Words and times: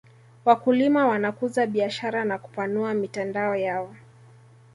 wakulima 0.45 1.07
wanakuza 1.07 1.65
biashara 1.67 2.25
na 2.25 2.37
kupanua 2.37 2.93
mitandao 2.93 3.55
yao 3.55 3.95